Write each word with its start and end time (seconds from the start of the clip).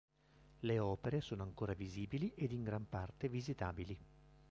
Le 0.61 0.79
opere 0.79 1.21
sono 1.21 1.43
ancora 1.43 1.75
visibili 1.75 2.33
ed 2.33 2.53
in 2.53 2.63
gran 2.63 2.89
parte 2.89 3.29
visitabili. 3.29 3.95